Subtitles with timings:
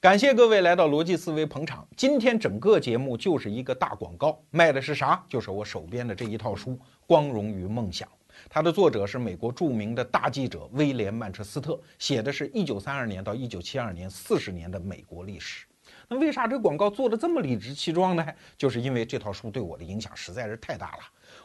[0.00, 1.84] 感谢各位来到逻辑思维捧场。
[1.96, 5.20] 今天整个节目就是一个大广告，卖的是啥？
[5.28, 6.70] 就是我手边的这一套书
[7.04, 8.08] 《光荣与梦想》。
[8.48, 15.66] 它的作者是美国著名的大记者威廉·曼彻斯特，写的是一九三二年到一九七二年四十年的美国历史。
[16.06, 18.24] 那为啥这广告做的这么理直气壮呢？
[18.56, 20.98] 就是因为这套书对我的影响实在是太大了。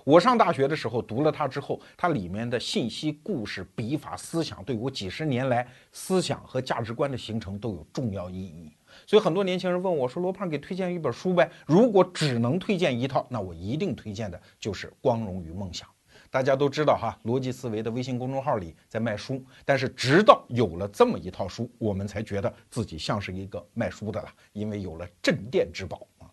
[0.06, 8.72] 我上大学的时候读了它之后，它里面的信息、故事、笔法、思想，对我几十年来思想和价值观的形成都有重要意义。
[9.08, 11.50] 所以很多年轻人问我说：“罗胖，给推荐一本书呗？
[11.66, 15.88] 如果只能推荐一套，那我一定推荐的就是《光荣与梦想》。”
[16.30, 26.30] 大家都知道哈，逻辑思维的微信公众号里在卖书，但是直到有了这么一套书，我们才觉得自己像是一个卖书的了，因为有了镇店之宝啊。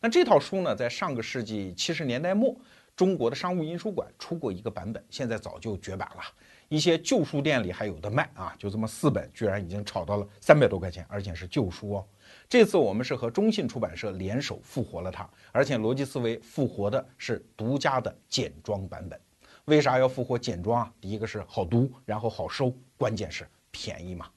[0.00, 2.54] 那这套书呢，在上个世纪七十年代末。
[2.94, 6.22] 中国的商务印书馆出过一个版本，现在早就绝版了。
[6.68, 12.06] 一些旧书店里还有的卖啊，就这么四本，居然已经炒到了三百多块钱，而且是旧书哦。
[12.48, 19.20] 这次我们是和中信出版社联手复活了它，而且逻辑思维复活的是独家的简装版本。
[19.66, 20.92] 为啥要复活简装啊？
[21.00, 24.28] 第一个是好读，然后好收，关键是便宜嘛。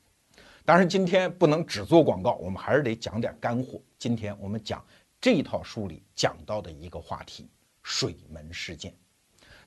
[0.65, 3.79] 当然今天不能只做广告，我们还是得讲点干货。
[3.97, 4.83] 今天我们讲
[5.21, 7.47] 这套书里讲到的一个话题。
[7.85, 8.91] 水门事件，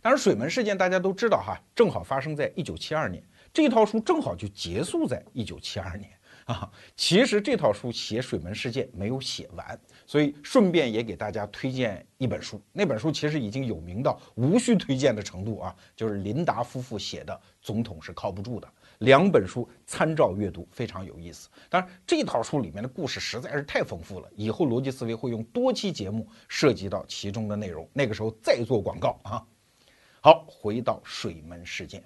[0.02, 6.10] 当然，水门事件大家都知道哈，正好发生在一九七二年，这套书正好就结束在一九七二年
[6.44, 6.68] 啊。
[6.96, 17.32] 其实这套书写水门事件没有写完，所以顺便也给大家推荐一本书，那本书其实已经有名到无需推荐的程度啊，就是林达夫妇写的
[17.62, 18.66] 《总统是靠不住的》。
[18.98, 29.46] 两本书参照阅读非常有意思，当然这套书里面的故事实在是太丰富了，以后逻辑思维会用多期节目涉及到其中的内容，那个时候再做广告啊。
[30.20, 32.02] 好，回到水门事件，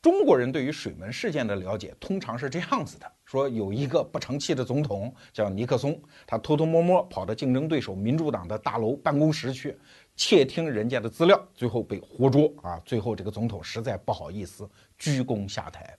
[0.00, 9.78] 中国人对于水门事件的了解通常是这样子的：说有一个不成器的总统叫尼克松，他偷偷摸摸跑到竞争对手民主党的大楼办公室去。
[10.18, 12.80] 窃听人家的资料，最后被活捉啊！
[12.86, 14.66] 最后这个总统实在不好意思，
[14.96, 15.94] 鞠躬下台。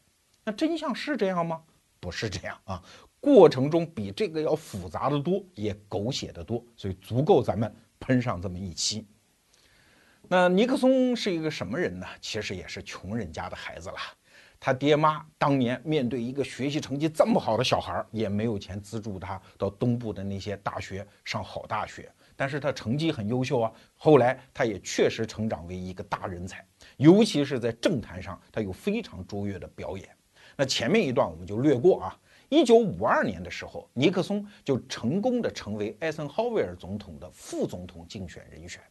[0.47, 1.62] 那真相是这样吗？
[2.00, 2.81] 不是这样啊，
[3.19, 7.69] 过程中比这个要复杂的多，也狗血的多，所以足够咱们
[8.00, 9.06] 喷上这么一期。
[10.30, 12.08] 那尼克松是一个什么人呢？
[12.22, 13.97] 其实也是穷人家的孩子了，
[14.58, 22.09] 他爹妈当年面对一个学习成绩这么好的小孩，也没有钱资助他到东部的那些大学上好大学。
[22.38, 26.66] 但是他成绩很优秀啊，后来他也确实成长为一个大人才，
[26.96, 30.08] 尤其是在政坛上，他有非常卓越的表演。
[30.56, 32.18] 那前面一段我们就略过啊。
[32.50, 38.81] 一九五二年的时候，尼克松就成功的成为艾森豪威尔总统的副总统竞选人选。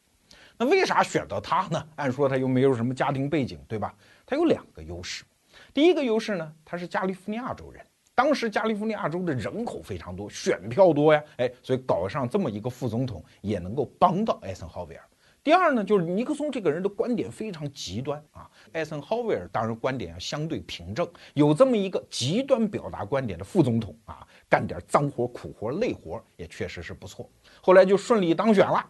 [0.59, 1.89] 那为啥选到他呢？
[1.97, 3.94] 按说他又没有什么家庭背景，对吧？
[4.27, 5.25] 他有两个优势。
[5.72, 7.83] 第一个优势呢，他是加利福尼亚州人，
[8.15, 15.03] 当时加利福尼亚州的人口非常多，选票多呀，哎，所以搞上这么一个副总统也能够帮到艾森豪威尔。
[15.46, 18.50] 第二呢，就是尼克松这个人的观点非常极端啊。
[18.72, 27.30] 艾森豪威尔当然观点要相对平正，有这么一个极端表达观点的副总统啊，干点脏活、苦活、累活也确实是不错。
[27.60, 28.84] 后来就顺利当选了。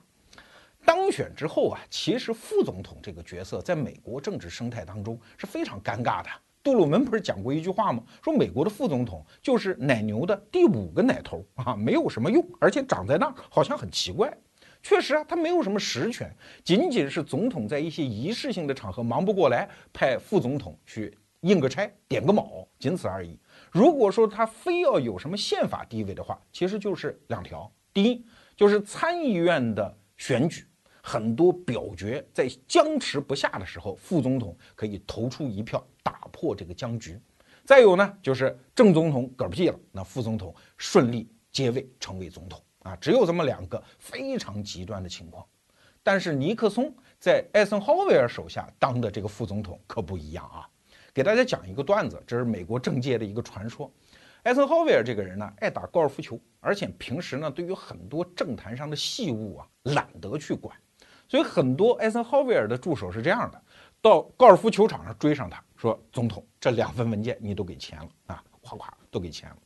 [0.83, 6.31] 当选之后啊，其实副总统这个角色在美国政治生态当中是非常尴尬的。
[6.63, 8.03] 杜鲁门不是讲过一句话吗？
[8.25, 14.35] 说美国的副总统就是奶牛的第五个奶头啊，没有什么用，而且长在那儿好像很奇怪。
[14.89, 16.33] 确实啊，他没有什么实权，
[16.63, 23.37] 仅仅是总统在一些仪式性的场合忙不过来，派副总统去应个差、点个卯，仅此而已。
[23.73, 28.25] 如果说他非要有什么宪法地位的话，其实就是两条：第一，
[28.55, 30.65] 就是参议院的选举，
[31.03, 37.15] 很多表决在僵持不下的时候，副总统可以投出一票打破这个僵局；
[37.65, 42.63] 再有呢，就是正总统嗝屁了，那副总统顺利接位成为总统。
[42.87, 45.45] 啊，只有这么两个非常极端的情况，
[46.03, 50.69] 但是尼克松在艾森豪威尔手下当的这个副总统可不一样啊。
[51.13, 53.91] 给大家讲一个段子，这是美国政界的一个传说。
[54.45, 60.77] 艾森豪威尔这个人呢，爱打高尔夫球，而且平时呢，对于很多政坛上的细务啊，懒得去管。
[61.27, 63.61] 所以很多艾森豪威尔的助手是这样的，
[64.01, 69.57] 到高尔夫球场上追上他说：“总统，这两份文件你都给签了啊，夸夸都给签了。”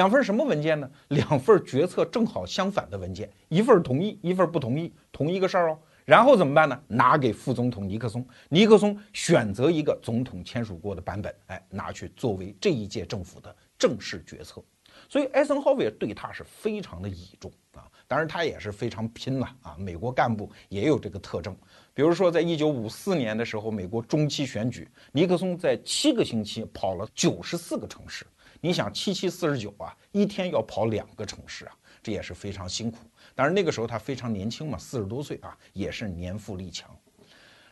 [0.00, 0.90] 两份什么文件呢？
[1.08, 5.78] 两份决策正好相反的文件，一份同意，一份不同意，同一个事儿哦。
[6.06, 6.80] 然后怎么办呢？
[6.88, 14.64] 拿给副总统尼克松，尼克松选择一个总统签署过的版本，哎，拿去作为这一届政府的正式决策。
[15.06, 17.84] 所以艾森豪威尔对他是非常的倚重啊。
[18.08, 19.76] 当然他也是非常拼了啊。
[19.78, 21.54] 美国干部也有这个特征，
[21.92, 28.24] 比如说在一九五四年的时候，美国中期选举，尼克松在七个星期跑了九十四个城市。
[28.60, 31.72] 你想七七四十九啊，一天要跑两个城市啊，
[32.02, 32.98] 这也是非常辛苦。
[33.34, 36.94] 当然那个时候他非常年轻嘛，四十多岁啊，也是年富力强。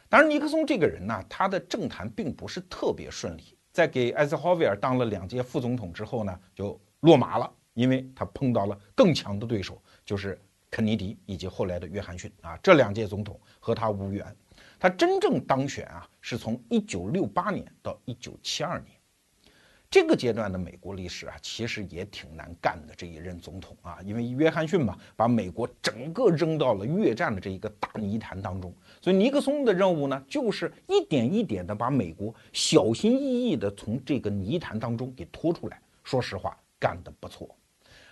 [0.08, 10.40] 当然尼克松这个人呢，他的政坛并不是特别顺利，在给艾森豪威尔当了两届副总统之后呢，就落马了，因为他碰到了更强的对手，就是
[10.70, 14.25] 肯尼迪以及后来的约翰逊啊，这两届总统和他无缘。
[14.81, 18.98] 他真正当选啊，是从一九六八年到一九七二年。
[19.90, 22.93] 这个阶段的美国历史啊，其实也挺难干的。
[22.94, 28.70] 这一任总统啊，因为约翰逊嘛，把美国整个扔到了越战的这一个大泥潭当中，
[29.00, 35.81] 所以尼克松的任务呢，就是一点一点的把美国小心翼翼的从这个泥潭当中给拖出来。
[36.05, 37.49] 说实话，干得不错。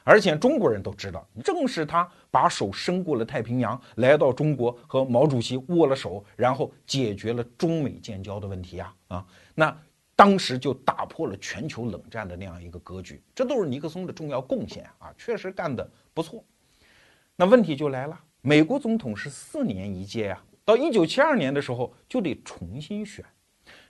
[0.02, 9.76] 而且中国人都知道，正是他把手伸过了太平洋，来到中国和毛主席握了手，然后解决了中美建交的问题呀啊，那。
[10.16, 16.42] 当时就打破了全球冷战的那样一个格局，这都是尼克松的重要贡献啊，确实干得不错。
[17.36, 23.22] 那问题就来了，美国总统是四年一届啊，到一九七二年的时候就得重新选。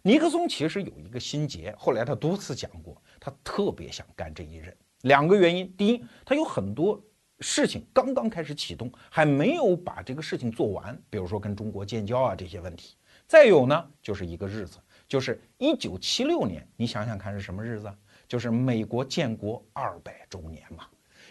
[0.02, 4.76] 尼克松其实有一个心结，后来他多次讲过，他特别想干这一任。
[5.02, 7.00] 两个原因，第一，他有很多
[7.38, 12.96] 事情刚刚开始启动，还没有把这个事情做完，比如说跟中国建交啊这些问题。
[13.28, 14.78] 再有呢，就是一个日子。
[15.08, 17.93] 就是一九七六年，你想想看是什么日子？
[18.29, 20.85] 就是美国建国二百周年嘛。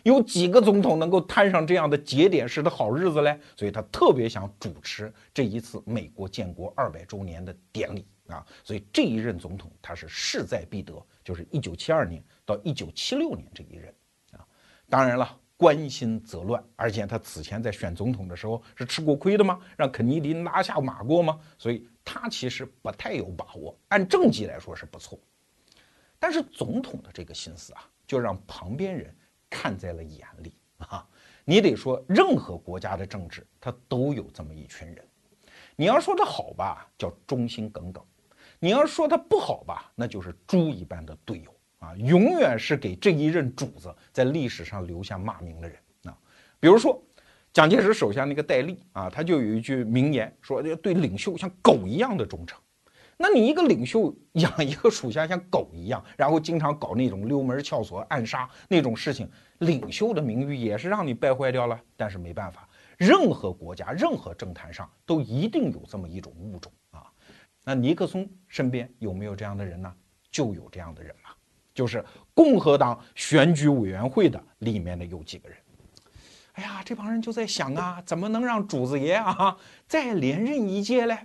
[0.04, 3.40] 有几个总统能够摊上这样的节点式的好日子嘞？
[3.56, 8.46] 所以他特别想主持这一次美国建国二百周年的典礼啊。
[8.64, 10.94] 所以这一任总统他是势在必得，
[11.24, 13.94] 就是一九七二年到一九七六年这一任
[14.32, 14.46] 啊。
[14.90, 15.40] 当然了。
[15.58, 19.58] 关心则乱，而且他此前在选总统的时候是吃过亏的吗？
[19.78, 21.40] 让肯尼迪拿下马过吗？
[21.58, 23.78] 所以他其实不太有把握。
[23.90, 25.20] 按政绩来说是不错，
[26.20, 29.14] 但是总统的这个心思啊，就让旁边人
[29.50, 31.06] 看在了眼里啊。
[31.44, 35.06] 你得说，任何国家的政治，他都有这么一群人。
[35.76, 38.02] 你要说他好吧，叫忠心耿耿；
[38.60, 41.54] 你要说他不好吧，那就是猪一般的队友。
[41.80, 46.18] 啊，永远是给这一任主子在历史上留下骂名的人啊。
[46.60, 47.00] 比如说，
[47.56, 52.60] 蒋介石手下那个戴笠啊，他就有一句名言，说对领袖像狗一样的忠诚。
[53.16, 61.80] 那你一个领袖养一个属下像狗一样，然后经常搞那种溜门撬锁、暗杀那种事情，领袖的名誉也是让你败坏掉了。
[61.96, 62.68] 但是没办法，
[62.98, 67.06] 任何国家、任何政坛上都一定有这么一种物种啊。
[67.64, 69.90] 那尼克松身边有没有这样的人呢？
[70.30, 71.30] 就有这样的人嘛。
[71.74, 72.04] 就是
[72.34, 75.58] 共和党选举委员会的里面的有几个人，
[76.56, 79.58] 哎呀，这帮人就在想啊，怎么能让主子爷啊
[79.88, 81.18] 再连任一届嘞？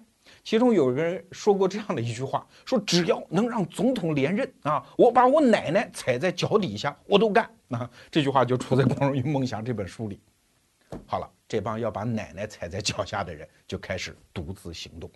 [0.42, 7.48] 其中有个人说过这样的一句话，说只要能让总统连任啊，我把我奶奶踩在脚底下我都干。
[7.68, 10.20] 啊，这句话就出在《光荣与梦想》这本书里。
[11.06, 15.08] 好了，这帮要把奶奶踩在脚下的人就开始独自行动。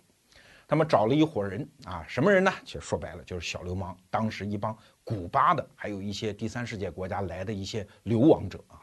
[0.65, 2.53] 他们找了一伙人啊，什么人呢？
[2.63, 3.95] 其实说白了就是小流氓。
[4.09, 8.79] 当时一帮古巴的，还有一些第三世界国家来的一些流亡者啊。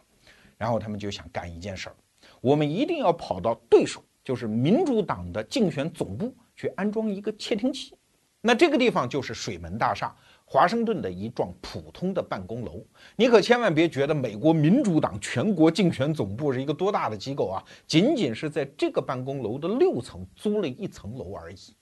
[0.62, 1.96] 然后他们就想干一件事儿，
[2.40, 7.96] 我们一定要跑到对手，就是民主党的竞选总部去安装一个窃听器。
[8.40, 10.14] 那这个地方就是水门大厦，
[10.44, 12.80] 华盛顿的一幢普通的办公楼。
[13.16, 17.64] 你可千万别觉得美国民主党全国竞选总部是一个多大的机构啊！
[17.84, 21.74] 仅仅是在这个办公楼的六层租了一层楼而已。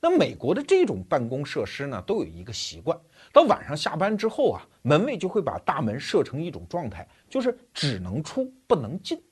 [0.00, 2.98] 那美国的这种办公设施呢，都有一个习惯，
[3.36, 9.22] 到晚上下班之后啊，门卫就会把大门设成一种状态，就是只能出不能进。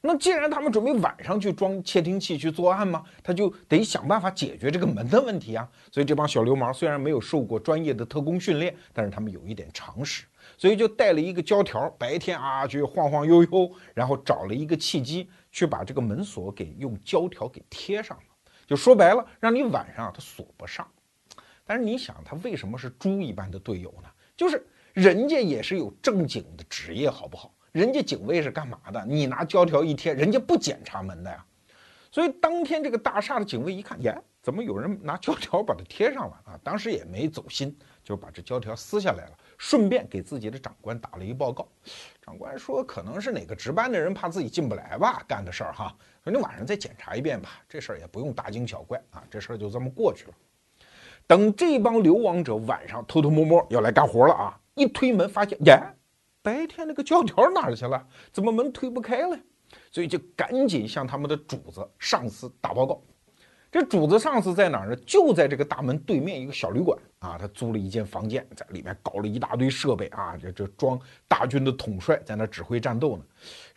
[0.00, 3.04] 那既然他们准备晚上去装窃听器去作案吗？
[3.22, 5.68] 他就得想办法解决这个门的问题啊。
[5.92, 10.24] 所以这帮小流氓虽然没有受过专业的特工训练，但是他们有一点常识，
[10.56, 18.22] 所以就带了一个胶条，白天啊去晃晃悠悠，然后找了一个契机去把这个门锁给用胶条给贴上了。
[18.66, 20.88] 就说白了，让你晚上他锁不上。
[21.70, 24.08] 但是你想，他为什么是猪一般的队友呢？
[24.36, 27.54] 就是人家也是有正经的职业，好不好？
[27.70, 29.06] 人家警卫是干嘛的？
[29.06, 31.46] 你拿胶条一贴，人家不检查门的呀。
[32.10, 34.12] 所以当天这个大厦的警卫一看，耶，
[34.42, 36.58] 怎么有人拿胶条把它贴上了啊？
[36.64, 41.68] 当时也没走心，就把这胶条撕下来了，顺便给自己的长官打了一报告。
[42.20, 45.96] 长官说，可能是哪个值班的人怕自己进不来吧，干的事儿哈。
[46.24, 50.34] 说你晚上再检查一遍吧，这事儿也不用大惊小怪啊，这事儿就这么过去了。
[51.30, 55.80] 等这帮流亡者晚上偷偷摸摸要来干活了啊，一推门发现，耶。
[56.42, 58.04] 白天那个胶条哪儿去了？
[58.32, 59.38] 怎么门推不开了？
[59.92, 63.00] 所以就赶紧向他们的主子上司打报告。
[63.70, 64.96] 这主子上司在哪儿呢？
[65.06, 73.22] 就在这个大门对面一个小旅馆啊，他租了一间房间，在里面搞了一大堆设备啊，这这装大军的统帅在那指挥战斗呢。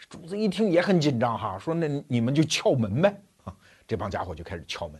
[0.10, 3.55] 主子一听也很紧张哈，说那你们就敲门呗啊，
[3.86, 5.00] 这帮家伙就开始敲门。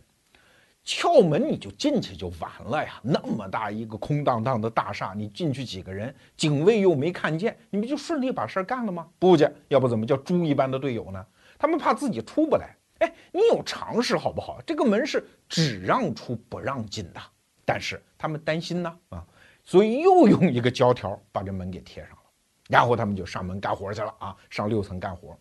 [0.84, 9.08] 撬门你就进去就完了呀，那么大一个空荡荡的大厦，你进去几个人，警卫又没看见，你们就顺利把事儿干了吗？
[9.18, 11.24] 不去，要不怎么叫猪一般的队友呢？
[11.58, 12.76] 他们怕自己出不来。
[12.98, 14.60] 哎，你有常识好不好？
[14.66, 17.20] 这个门是只让出不让进的，
[17.64, 19.24] 但是他们担心呢啊，
[19.64, 22.22] 所以又用一个胶条把这门给贴上了，
[22.68, 25.36] 然后他们就上门干活去了啊，上六层干活。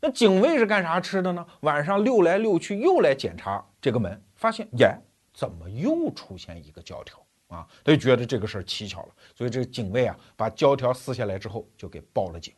[0.00, 1.44] 那警卫是干啥吃的呢？
[1.60, 4.96] 晚上溜来溜去，又来检查这个门，发现耶，
[5.34, 7.66] 怎么又出现一个胶条啊？
[7.82, 12.54] 他就觉得这个事儿蹊跷了，所以这个警卫啊，把胶条撕下来之后，就给报了警。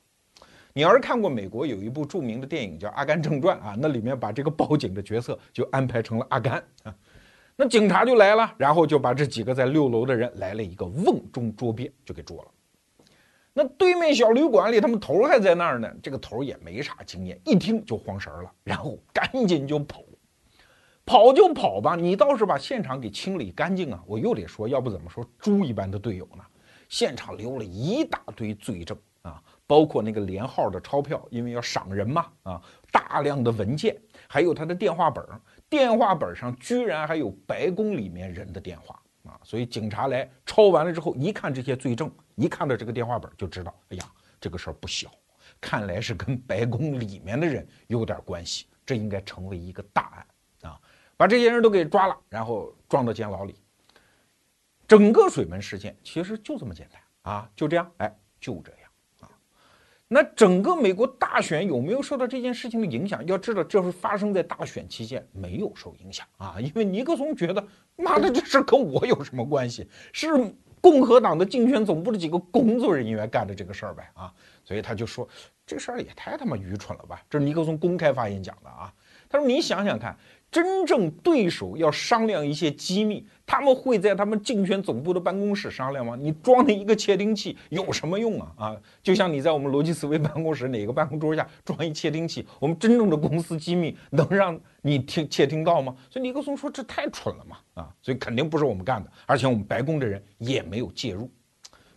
[0.73, 6.95] 你要是看过美国有一部著名的电影叫《阿甘正传》啊，那里面把这个报警的角色就安排成了阿甘啊，
[7.57, 12.49] 那警察就来了，然后就把这几个在六楼的人来了一个瓮中捉鳖，就给捉了。
[13.53, 20.03] 那对面小旅馆里，他们头还在那儿呢，这个头也没啥经验，一听就慌神了，然后赶紧就跑，
[21.05, 24.03] 跑就跑吧，你倒是把现场给清理干净啊！
[24.07, 26.45] 我又得说，要不怎么说猪一般的队友呢？
[26.89, 29.43] 现场留了一大堆罪证啊。
[29.67, 35.25] 包括那个连号的钞票，因为要赏人嘛，啊，大量的文件，还有他的电话本，
[35.69, 44.05] 电话本上居然还有白宫里面人的电话啊，所以警察来抄完了之后，一看这些罪证，一看到这个电话本就知道，哎呀，
[44.41, 45.11] 这个事儿不小，
[45.61, 50.25] 看来是跟白宫里面的人有点关系，这应该成为一个大
[50.63, 50.81] 案啊，
[51.19, 53.55] 把这些人都给抓了，然后装到监牢里。
[54.89, 59.29] 整个水门事件其实就这么简单啊，就这样，哎，就这样啊。
[60.09, 63.25] 那整个美国大选有没有受到这件事情的影响？
[63.27, 66.57] 要知道，这是发生在大选期间，没有受影响啊。
[66.59, 67.63] 因为尼克松觉得，
[67.97, 69.87] 妈的，这事跟我有什么关系？
[70.13, 70.29] 是
[70.81, 74.33] 共和党的竞选总部的几个工作人员干的这个事儿呗啊。
[74.65, 75.29] 所以他就说，
[75.67, 77.23] 这事儿也太他妈愚蠢了吧？
[77.29, 78.93] 这是尼克松公开发言讲的啊。
[79.29, 80.17] 他说，你想想看。
[80.51, 86.17] 真正对手要商量一些机密，他们会在他们竞选总部的办公室商量吗？
[86.21, 88.53] 你装的一个窃听器有什么用啊？
[88.57, 95.95] 啊，就像你在我们逻辑思维办公室哪个办公桌下装一窃听器，我们真正的公司机密能让你听窃听到吗？
[96.11, 101.31] 所以尼克松说这太蠢了嘛，啊，所以肯定不是我们干的，而且我们白宫的人也没有介入。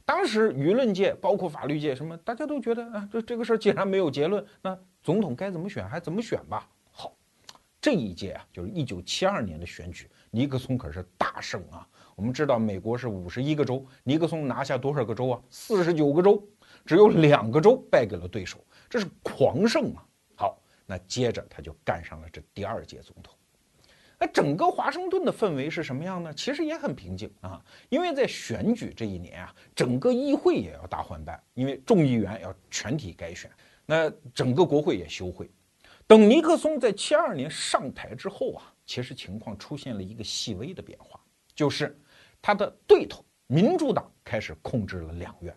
[0.06, 6.68] 当时舆论界包括法律界什么，大家都觉得啊，这这个事儿既然没有结论，那总统该怎么选还怎么选吧。
[7.84, 11.86] 这一届啊，就是一九七二年的选举，尼克松可是大胜啊！
[12.16, 15.42] 我们知道，美国是五十一个州，尼克松拿下多少个州啊？
[15.50, 16.42] 四十九个州，
[16.86, 20.08] 只有两个州败给了对手，这是狂胜啊！
[20.38, 23.36] 好，那接着他就干上了这第二届总统。
[24.18, 26.34] 那整个华盛顿的氛围是什么样呢？
[26.34, 33.52] 其实也很平静啊，因为在选举这一年啊，整个议会也要大换班，因为众议员要全体改选，
[33.86, 35.52] 那整个国会也休会。
[36.06, 41.20] 等尼克松在七二年上台之后啊，其实情况出现了一个细微的变化，
[41.56, 41.98] 就是
[42.42, 45.56] 他的对头民主党开始控制了两院。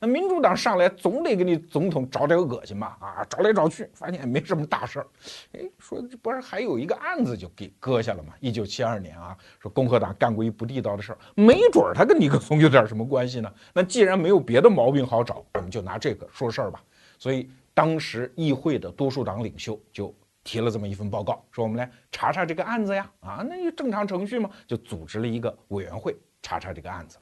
[0.00, 2.96] 那民主党上来总得给你总统找点恶心吧？
[3.00, 5.06] 啊，找来找去发现没什么大事儿。
[5.52, 8.32] 哎，说这不是还有一个案子就给搁下了吗？
[8.40, 13.52] 一九七二年啊，说共和党干过一不地道的事儿，没准儿他跟尼克松有点什么关系呢？
[13.72, 16.82] 那既然没有别的毛病好找，我们就拿这个说事儿吧。
[17.16, 17.48] 所以。
[17.78, 27.18] 当时议会的多数党领袖就提了这么一份报告，说我们来查查这个案子呀，啊，那就正常程序嘛，就组织了一个委员会查查这个案子。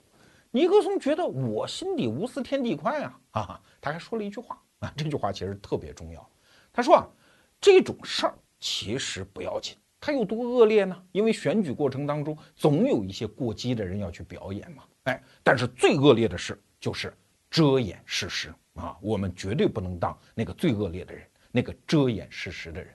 [0.51, 6.27] 尼克松觉得我心底无私天地宽啊，啊，他还说了一句话啊，这句话其实特别重要。
[6.73, 7.07] 他说啊，
[7.61, 10.97] 这种事儿其实不要紧，它有多恶劣呢？
[11.13, 17.13] 因为选举过程当中总有一些过激的人要去表演嘛，哎，但是最恶劣的事就是
[17.57, 18.55] 遮掩事实。
[18.75, 22.95] 啊，我们绝对不能当那个最恶劣的人，那个遮掩事实的人。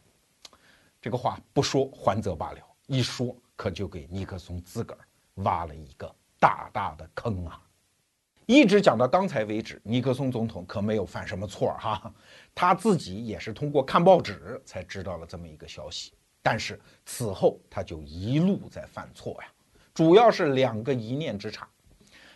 [1.01, 4.99] 这个话不说还则罢了，一说可就给尼克松自个儿
[5.43, 7.59] 挖了一个大大的坑啊！
[8.45, 12.13] 一直讲到刚才为止，尼克松总统可没有犯什么错哈，
[12.53, 16.13] 他自己也是通过看报纸才知道了这么一个消息。
[16.43, 19.47] 但是此后他就一路在犯错呀，
[19.95, 21.67] 主要是两个一念之差。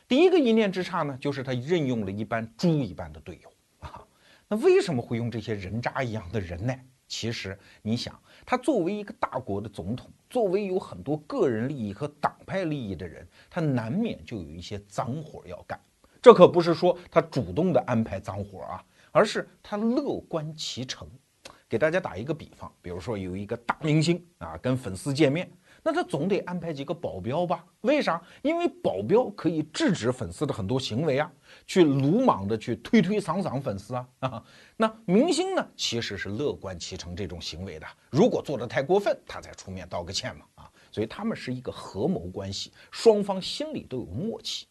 [0.07, 4.05] 第一个一念之差呢，就是他任用了一般猪一般的队友啊。
[4.47, 6.75] 那为什么会用这些人渣一样的人呢？
[7.07, 15.79] 其实你想，他作为一个大国的总统，作为有很多个人利益和党派利益的人，他难免就有一些脏活要干。
[16.21, 21.07] 这可不是说他主动的安排脏活啊，而是他乐观其成。
[21.67, 25.49] 给大家打一个比方，比如说有一个大明星啊，跟粉丝见面。
[25.87, 27.63] 那他总得安排几个保镖吧？
[27.81, 28.19] 为啥？
[28.41, 31.31] 因为保镖可以制止粉丝的很多行为啊，
[31.67, 34.43] 去鲁莽的去推推搡搡粉丝啊啊！
[34.75, 37.85] 那明星呢，其实是乐观其成这种行为的。
[38.09, 40.71] 如果做的太过分，他才出面道个歉嘛啊！
[40.91, 44.65] 所以他们是一个合谋关系，双方心里都有默契。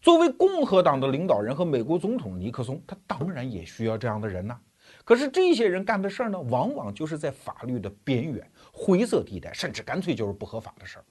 [0.00, 4.58] 作为共和党的领导人和美国总统尼克松，他当然也需要这样的人呐。
[5.04, 8.50] 可是这些人干的事儿呢，往往就是在法律的边缘。
[8.72, 11.04] 灰色地带，甚至干脆就是不合法的事儿。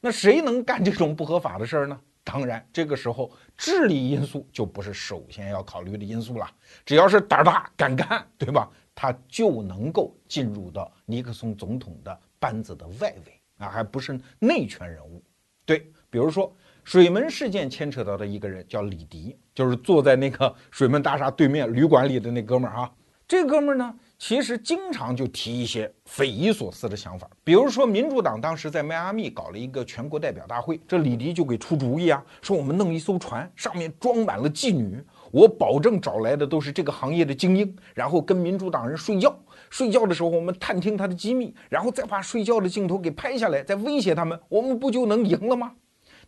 [0.00, 2.00] 那谁能干这种不合法的事儿呢？
[2.22, 6.48] 当然，这个时候智力因素就不是首先要考虑的因素了。
[6.84, 8.70] 只要是胆儿大敢干，对吧？
[8.94, 15.22] 他就能够进入到尼克松总统的班子的外围啊，还不是内圈人物。
[15.64, 22.92] 对，比如说水门事件牵扯到的一个人叫李迪，就是坐在那个水门大厦对面旅馆里的那哥们儿啊。
[23.26, 23.94] 这哥们儿呢？
[24.20, 39.34] 其实经常就提一些匪夷所思的想法，比如说民主党当时在迈阿密搞了一个全国代表大会，这李迪就给出主意啊，说我们弄一艘船，上面装满了妓女，我保证找来的都是这个行业的精英，然后跟民主党人睡觉，
[39.70, 45.72] 睡觉的时候我们探听他的机密，然后再把睡觉的镜头给拍下来，再威胁他们，我们不就能赢了吗？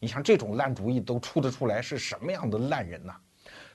[0.01, 3.13] 你像这种烂主意都出得出来，是什么样的烂人呐？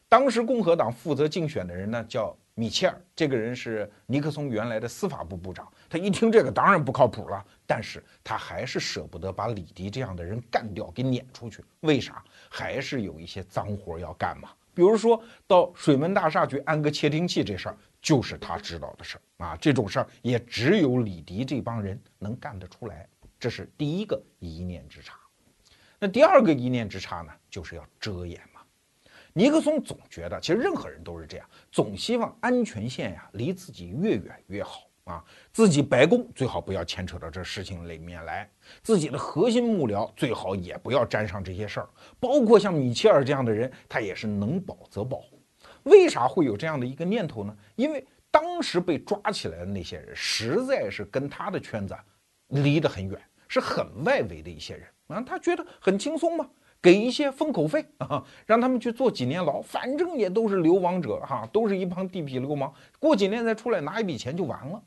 [0.09, 2.35] 当时共和党负责竞选的人呢，叫。
[2.59, 11.63] 米切尔这个人是尼克松原来的司法部部长，他一听这个当然不靠谱了，但是他还是舍不得把李迪这样的人干掉，给撵出去。
[11.81, 12.19] 为啥？
[12.49, 14.49] 还是有一些脏活要干嘛？
[14.73, 19.55] 比如说到水门大厦去安个窃听器，这事儿就是他知道的事儿啊。
[19.57, 23.07] 这种事儿也只有李迪这帮人能干得出来。
[23.39, 25.13] 这是第一个一念之差。
[25.99, 28.56] 那第二个一念之差呢，就是要遮掩嘛。
[29.37, 35.23] 尼克松总觉得，其实任何人都是这样，总希望安全线呀离自己越远越好啊。
[35.53, 38.49] 自己白宫最好不要牵扯到这事情里面来，
[38.81, 41.89] 自己的核心幕僚最好也不要沾上这些事儿。
[42.19, 45.21] 包括像米切尔这样的人，他也是能保则保。
[45.83, 47.55] 为啥会有这样的一个念头呢？
[47.75, 51.95] 因为当时被抓起来的那些人，实在是跟他的圈子
[52.47, 55.21] 离得很远，是很外围的一些人啊。
[55.21, 56.49] 他觉得很轻松嘛。
[56.81, 64.81] 给一些封口费啊，让他们去坐几年牢，反正也都是流亡者哈，都是一帮地痞流氓，过几年再出来拿一笔钱就完了。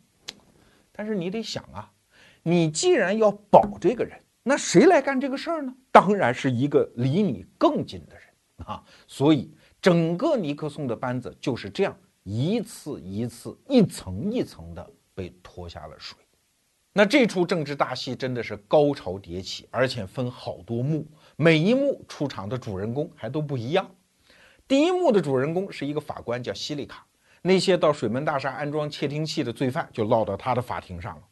[0.92, 1.90] 但是你得想啊，
[2.42, 5.74] 你既然要保这个人，那谁来干这个事儿呢？
[5.90, 8.82] 当然是一个离你更近的人啊。
[9.06, 16.16] 所以整个尼克松的班子就是这样一次一次、一层一层的被拖下了水。
[16.92, 21.06] 那这出政治大戏真的是高潮迭起，而且分好多幕，
[21.42, 23.90] 每一幕出场的主人公还都不一样。
[24.68, 27.06] 第一幕的主人公是一个法官，叫西利卡。
[27.40, 31.22] 那些到水门大厦安装窃听器的罪犯就落到他的法庭上了。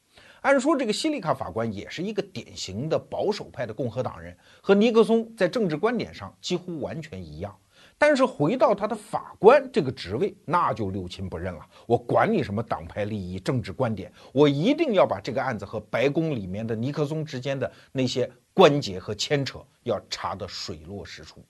[0.40, 7.54] 按说这个西利卡法官也是一个典型的保守派的共和党人，和尼克松在政治观点上几乎完全一样。
[7.98, 11.60] 但是回到他的法官这个职位，那就六亲不认了。
[11.84, 21.40] 我管你什么党派利益、政治观点，我一定要把这个案子和白宫里面的尼克松之间的那些关节和牵扯要查得水落石出。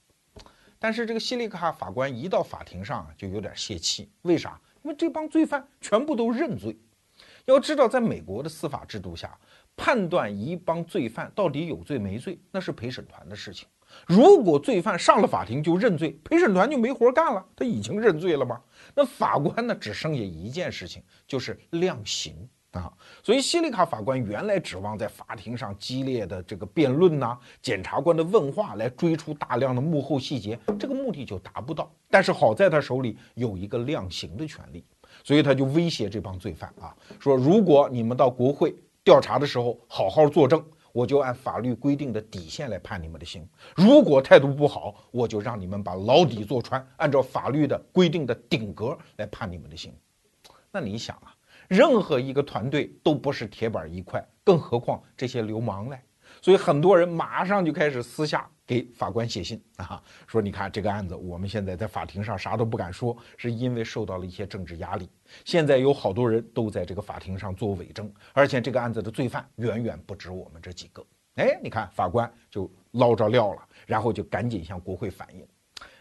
[0.79, 4.61] 但是这个西利卡法官一到法庭上就有点泄气，为啥？
[4.83, 6.79] 因为这帮罪犯全部都认罪。
[7.47, 9.39] 要知道，在美国的司法制度下，
[9.75, 13.67] 判断一帮罪犯到底有罪没罪，那是陪审团的事情。
[14.07, 17.43] 如果罪犯上了法庭就认罪，陪审团就没活干了。
[17.57, 18.61] 他已经认罪了吗？
[18.95, 19.75] 那法官呢？
[19.75, 22.47] 只剩下一件事情，就是量刑
[22.83, 22.93] 啊。
[23.23, 31.91] 所以西里卡法官原来指望在法庭上激烈的这个辩论呐，检察官的问话来追出大量的幕后细节，这个目的就达不到。
[32.11, 34.85] 但是好在他手里有一个量刑的权利，
[35.23, 40.65] 所以他就威胁这帮罪犯啊，说如果你们到国会调查的时候好好作证。
[40.91, 49.95] 我就按法律规定的底线来判你们的刑，如果态度不好，我就让你们把牢底坐穿，按照法律的规定的顶格来判你们的刑。
[50.73, 51.33] 那你想啊，
[51.69, 56.01] 任何一个团队都不是铁板一块，更何况这些流氓嘞？
[56.43, 58.49] 所以很多人马上就开始私下。
[58.69, 65.09] 给法官写信 啊，说你看这个案子，我们现在在法庭上啥都不敢说，是因为受到了一些政治压力。
[65.47, 71.03] 现在有好多人都在这个法庭上做伪证，而且这个案子的罪犯远远不止我们这几个。
[71.37, 75.47] 哎，你看法官就捞着料了，然后就赶紧向国会反映。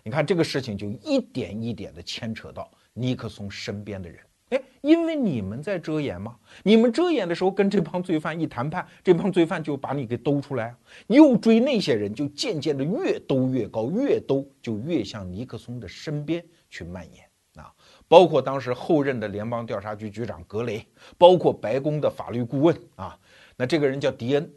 [0.03, 4.19] 你看这个事情就一点一点的牵扯到尼克松身边的人。
[4.49, 6.37] 哎，因为你们在遮掩嘛？
[6.63, 10.73] 你们遮掩的时候，跟这帮罪犯一谈判，这帮罪犯就把你给兜出来。
[11.07, 17.23] 又追那些人，就渐渐的越兜越高，越兜就越向尼克松的身边去蔓延。
[17.61, 17.73] 啊，
[18.07, 20.85] 包括当时后任的联邦调查局局长格雷，
[21.17, 23.19] 包括白宫的法律顾问啊。
[23.55, 24.49] 那这个人叫迪恩，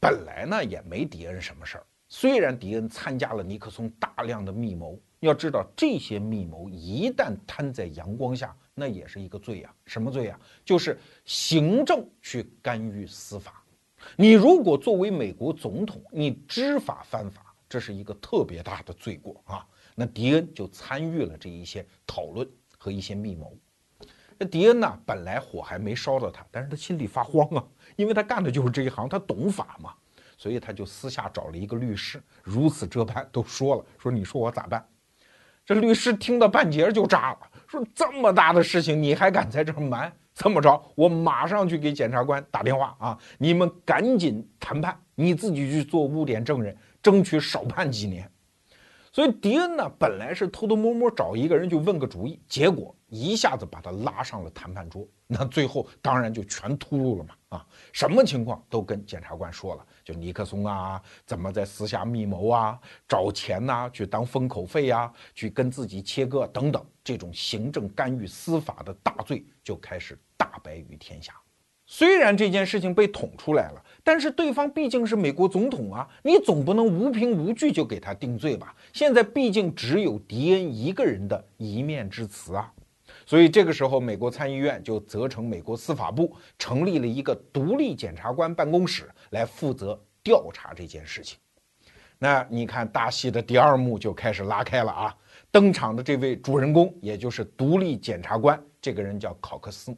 [0.00, 1.86] 本来呢也没迪恩什么事儿。
[2.08, 9.74] 虽然迪恩参加了尼克松大量的密谋，要知道这些密谋一旦摊在阳光下，那也是一个罪呀。
[9.86, 10.38] 什么罪呀？
[10.64, 13.64] 就是行政去干预司法。
[14.16, 19.66] 你如果作为美国总统，你知法犯法，这是一个特别大的罪过啊。
[19.94, 22.46] 那迪恩就参与了这一些讨论
[22.78, 23.56] 和一些密谋。
[24.38, 29.94] 那迪恩呢，本来火还没烧到他，但是他心里发慌啊，因为他干的就是这一行，他懂法嘛。
[30.36, 34.86] 所以他就私下找了一个律师，如此这般都说了，说你说我咋办？
[35.64, 40.12] 这律师听到半截就炸了，说这么大的事情你还敢在这儿瞒？
[40.34, 43.18] 这么着，我马上去给检察官打电话啊！
[43.38, 48.30] 你们赶紧谈判，你自己去做污点证人，争取少判几年。
[49.10, 57.34] 所以迪恩呢，本来是偷偷摸摸找一个人就问个主意，结果一下子把他拉上了谈判桌，那最后当然就全秃噜了嘛！
[57.56, 59.86] 啊，什么情况都跟检察官说了。
[60.06, 71.34] 就尼克松啊，怎么在私下密谋啊，找钱呐，去当封口费呀，去跟自己切割等等，这种行政干预司法的大罪就开始大白于天下。
[71.88, 78.76] 虽然这件事情被捅出来了，但是对方毕竟是美国总统啊，你总不能无凭无据就给他定罪吧？
[78.92, 82.72] 现在毕竟只有迪恩一个人的一面之词啊。
[83.26, 91.36] 所以这个时候，美国参议院就责成美国司法部成立了一个独立检察官办公室来负责调查这件事情。
[92.18, 95.14] 那你看，大戏的第二幕就开始拉开了啊！
[95.50, 99.94] 登场的这位主人公，也就是独立检察官，这个人叫考克斯。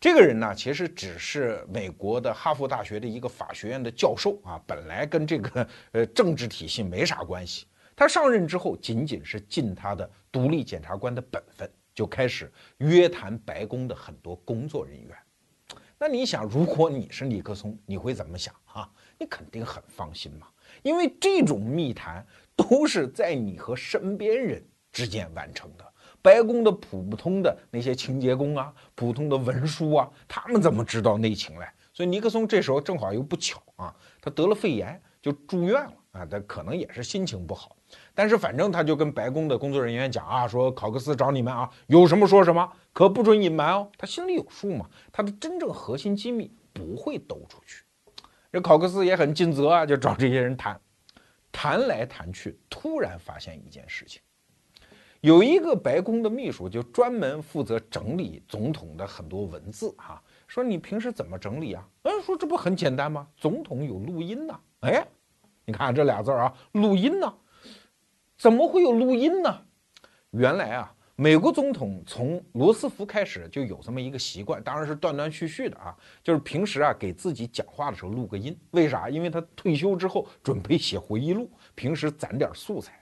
[0.00, 7.66] 这个人呢，其实只是美国的哈佛大学的一个法学院的教授啊，本来跟这个呃政治体系没啥关系。
[7.94, 11.70] 他上任之后，仅仅是尽他的独立检察官的本分。
[11.94, 15.16] 就开始约谈白宫的很多工作人员。
[15.98, 18.90] 那你想，如果你是尼克松，你会怎么想啊？
[19.18, 20.48] 你肯定很放心嘛，
[20.82, 22.26] 因为这种密谈
[22.56, 25.84] 都是在你和身边人之间完成的。
[26.20, 31.66] 白宫的普通的那些清洁工啊，普通的文书啊，他们怎么知道内情嘞？
[31.92, 36.26] 所以尼克松这时候正好又不巧啊，他得了肺炎，就住院了啊。
[36.26, 37.76] 他可能也是心情不好。
[38.14, 43.88] 但是反正他就跟白宫的工作人员讲啊，说考克斯找你们啊，有什么说什么，可不准隐瞒哦。
[43.96, 47.84] 他心里有数嘛，他的真正核心机密不会抖出去。
[48.52, 50.78] 这考克斯也很尽责啊，就找这些人谈，
[51.50, 54.20] 谈来谈去，突然发现一件事情，
[55.22, 61.88] 有一个白宫的秘书就专门负责整理总统的很多文字哈，说你平时怎么整理啊？
[62.02, 63.26] 嗯，说这不很简单吗？
[63.38, 64.60] 总统有录音呢。
[64.80, 65.02] 哎，
[65.64, 67.34] 你看这俩字儿啊，录音呢。
[68.42, 69.56] 怎么会有录音呢？
[70.32, 78.58] 原来啊，美国总统从罗斯福开始就有这么一个习惯，当然是断断续续的啊，就是平时啊给自己讲话的时候录个音。
[78.72, 79.08] 为啥？
[79.08, 83.00] 因为他退休之后准备写回忆录，平时攒点素材。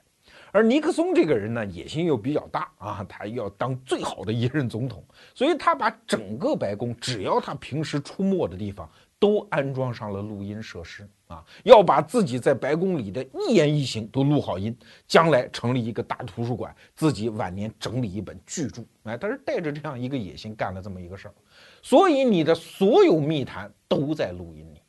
[0.51, 8.87] 而尼克松这个人呢，野心又比较大啊，他要当最好的一任总统，所以他把整个白宫，只要他平时出没的地方。
[9.17, 18.83] 都安装上了录音设施啊，要把自己在白宫里的一言一行都录好音，将来成立一个大图书馆，自己晚年整理一本巨著。
[19.03, 21.33] 哎，他是带着这样一个野心干了这么一个事儿，
[21.81, 24.81] 所以你的所有密谈都在录音里。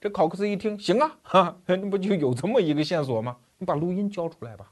[0.00, 3.36] 这考克斯一听，行啊，哈，那不就有这么一个线索吗？
[3.58, 4.70] 你把录音交出来吧。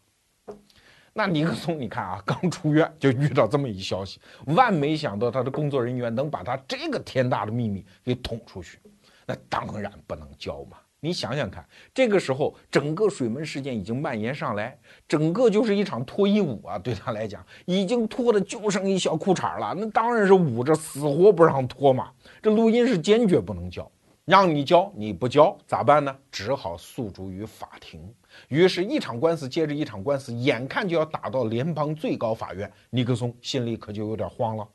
[1.13, 8.79] 那尼克松，你看啊，刚出院就遇到这么一消息，万没想到他的工作人员能把他这个天大的秘密给捅出去，
[9.27, 10.77] 那当然不能交嘛。
[11.03, 22.11] 你想想看，这个时候整个水门事件已经蔓延上来，整个就是一场脱衣舞啊，对他来讲已经脱的就剩一小裤衩了，那当然是捂着死活不让脱嘛。
[22.43, 23.91] 这录音是坚决不能交，
[24.27, 26.15] 让你交你不交咋办呢？
[26.31, 28.15] 只好诉诸于法庭。
[28.49, 34.69] 于是，一场官司接着一场官司，眼看就要打到联邦最高法院，尼克松心里可就有点慌了。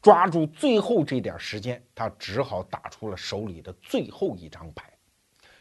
[0.00, 4.90] 抓住最后这点时间，他只好打出了手里的最后一张牌。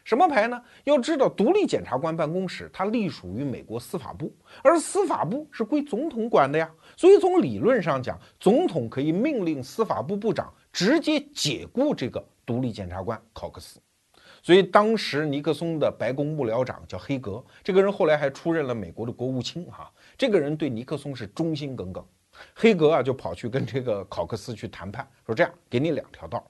[0.06, 0.62] 什么牌呢？
[0.84, 4.32] 要知道，独立检察官办公室它隶属于美国司法部，
[4.64, 6.72] 而司法部是归总统管的呀。
[6.96, 13.80] 所以从理论上讲，总统可以命令司法部部长直接解雇这个独立检察官考克斯。
[14.44, 19.92] 所以当时尼克松的白宫幕僚长叫黑格，这个人后来还出任了美国的国务卿哈。
[20.16, 22.06] 这个人对尼克松是忠心耿耿。
[22.54, 26.46] 黑格啊就跑去跟这个考克斯去谈判，说这样给你两条道。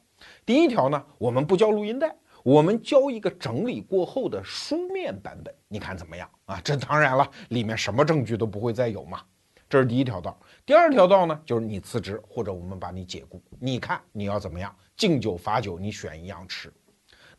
[0.45, 2.13] 第一条呢，我们不交录音带，
[2.45, 6.61] 我们交一个整理过后的书面版本，你看怎么样啊？
[6.63, 9.19] 这当然了，里面什么证据都不会再有嘛。
[9.67, 10.39] 这是第一条道。
[10.63, 14.73] 第二条道呢，就是你辞职或者我们把你解雇，你看你要怎么样？
[14.95, 16.71] 敬酒罚酒，你选一样吃。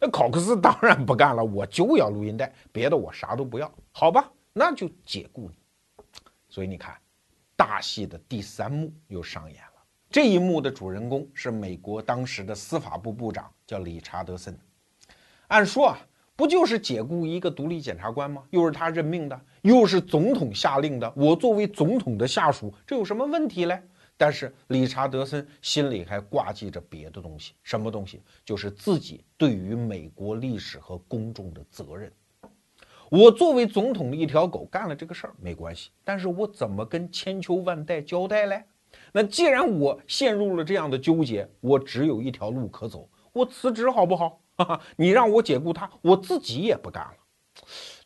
[0.00, 4.28] 那考克斯当然不干了，我就要录音带，别的我啥都不要，好吧？
[4.52, 5.56] 那就解雇你。
[6.48, 6.96] 所以你看，
[7.54, 9.84] 大戏的第三幕又上演了。
[10.10, 14.58] 这一幕的主人公是美国当时的司法部部长，叫理查德森。
[15.48, 15.98] 按说啊，
[16.34, 18.42] 不就是解雇一个独立检察官吗？
[18.50, 23.80] 又是他任命的，又是总统下令的，我作为总统的下属，这有什么问题嘞？
[24.18, 28.22] 但是理查德森心里还挂记着别的东西，什么东西？
[28.44, 32.10] 就是自己对于美国历史和公众的责任。
[33.08, 38.64] 我作为总统的一条狗干了这个事儿没关系，但是我怎么跟千秋万代交代嘞？
[39.12, 44.40] 那既然我陷入了这样的纠结，我只有一条路可走，我辞职好不好？
[44.56, 47.14] 哈哈，你让我解雇他，我自己也不干了。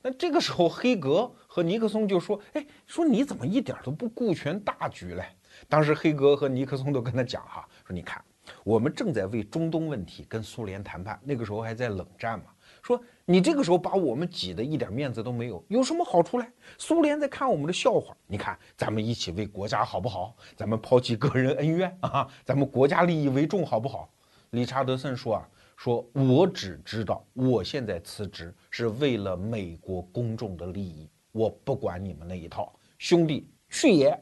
[0.02, 5.24] 那这个时候，黑格和尼克松就说：“哎，说你怎么一点都不顾全大局嘞？”
[5.68, 8.22] 当时黑格和尼克松都跟他讲哈，说你看，
[8.64, 12.46] 我们正在为中东问题跟苏联谈判，那个时候还在冷战嘛。
[12.82, 16.46] 说你这个时候把我们挤得一点面子都没有，有什么好处嘞？
[16.78, 18.16] 苏联在看我们的笑话。
[18.26, 20.34] 你看，咱们一起为国家好不好？
[20.56, 24.08] 咱们抛弃个人恩怨啊，咱们国家利益为重好不好？
[24.50, 25.48] 理查德森说啊，
[25.80, 34.14] 说我只知道我现在辞职是为了美国公众的利益，我不管你们那一套，兄弟去也。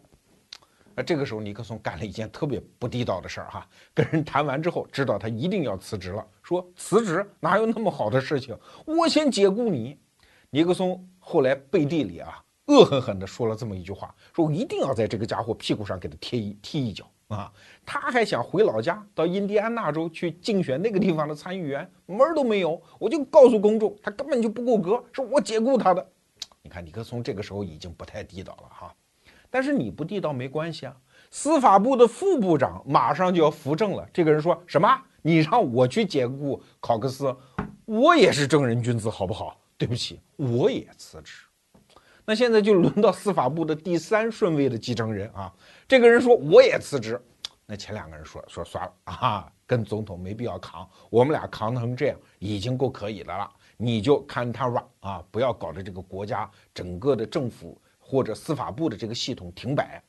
[0.95, 9.99] 那这个时候，尼克松干了一件特别不地道的事儿哈，跟人谈完之后，知道他一定要辞职了，说辞职哪有那么好的事情，我先解雇你。
[10.51, 17.53] 尼克松后来背地里啊，恶狠狠地说了这么一句话，说我一定要在这个家伙屁股上给他贴一踢一脚啊！
[17.87, 22.81] 他还想回老家到印第安纳州去竞选那个地方的参议员，门儿都没有。
[22.99, 26.07] 我就告诉公众，他根本就不够格，是我解雇他的。
[26.63, 28.95] 你看，尼克松这个时候已经不太地道了哈。
[29.51, 30.97] 但是你不地道没关系啊，
[31.31, 34.07] 司法部的副部长马上就要扶正了。
[34.13, 34.89] 这个人说什么？
[35.23, 37.35] 你让我去解雇考克斯，
[37.87, 39.59] 我也是正人君子，好不好？
[39.77, 41.48] 对不起，我也辞职。
[42.29, 45.51] 那现在就轮到司法部的第三顺位的继承人啊。
[45.89, 47.19] 这个人说我也辞职。
[47.65, 53.51] 那前两个人说说算了啊，跟总统没必要扛，我们俩扛成这样已经够可以的了。
[53.79, 57.81] 你就看他吧啊，不要搞得这个国家整个的政府。
[58.11, 60.03] 或者司法部的这个系统停摆，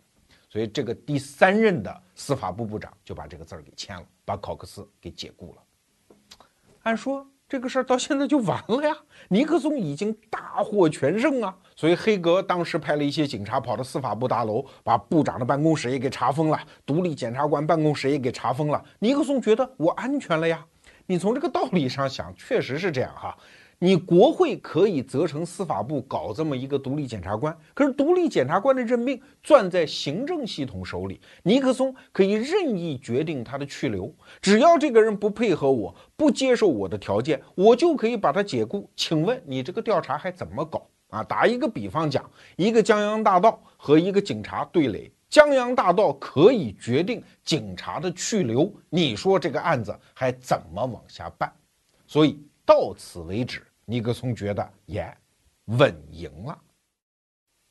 [0.48, 6.48] 所以这个第三任的司法部部长就把这个字儿给签了，把考克斯给解雇了。
[6.84, 8.96] 按说这个事儿到现在就完了呀，
[9.30, 18.80] 尼克松已经大获全胜啊，所以黑格当时派了一些警察跑到司法部大楼，把部长的办公室也给查封了，独立检察官办公室也给查封了。
[19.00, 20.64] 尼克松觉得我安全了呀，
[21.08, 23.36] 你从这个道理上想，确实是这样哈。
[23.82, 38.90] 你国会可以责成司法部搞这么一个独立检察官，可是独立检察官的任命攥在行政系统手里，尼克松可以任意决定他的去留，只要这个人不配合我，不接受我的条件，我就可以把他解雇。
[38.98, 41.24] 请问你这个调查还怎么搞啊？
[41.24, 51.50] 打一个比方讲，一个江洋大盗和一个警察对垒，江洋大盗可以决定警察的去留，你说这个案子还怎么往下办？
[52.06, 53.64] 所以到此为止。
[53.90, 55.12] 尼克松觉得也，
[55.66, 56.56] 稳赢了。